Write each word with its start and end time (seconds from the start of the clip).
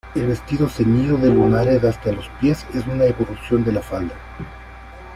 El 0.15 0.25
vestido 0.25 0.67
ceñido 0.67 1.15
de 1.15 1.29
lunares 1.29 1.83
hasta 1.83 2.11
los 2.11 2.27
pies, 2.39 2.65
es 2.73 2.87
una 2.87 3.05
evolución 3.05 3.63
de 3.63 3.71
la 3.71 3.83
falda. 3.83 4.15